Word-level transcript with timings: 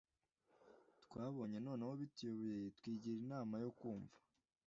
twabonye 1.03 1.57
noneho 1.65 1.93
bituyobeye 2.01 2.65
twigira 2.77 3.15
inama 3.23 3.55
yo 3.63 3.71
kumva 3.79 4.15